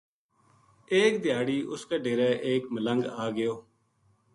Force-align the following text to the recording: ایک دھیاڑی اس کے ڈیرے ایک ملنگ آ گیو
ایک 0.95 1.13
دھیاڑی 1.23 1.57
اس 1.71 1.85
کے 1.89 1.97
ڈیرے 2.03 2.29
ایک 2.49 2.63
ملنگ 2.73 3.01
آ 3.23 3.29
گیو 3.35 3.53